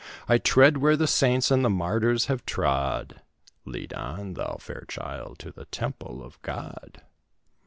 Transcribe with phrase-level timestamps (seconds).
[0.27, 3.21] I tread where the saints and the martyrs have trod
[3.65, 7.03] Lead on, thou fair child, to the temple of God!"